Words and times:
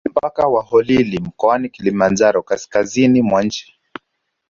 Mpaka 0.09 0.47
wa 0.47 0.63
Holili 0.63 1.19
mkoani 1.19 1.69
Kilimanjaro 1.69 2.43
kaskazizini 2.43 3.21
mwa 3.21 3.43
nchi 3.43 3.73